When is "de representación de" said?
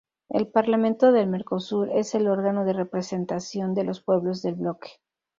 2.65-3.83